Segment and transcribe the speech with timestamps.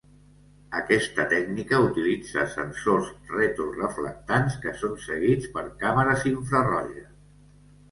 [0.77, 7.09] Aquesta tècnica utilitza sensors retro reflectants que són seguits per càmeres infraroges.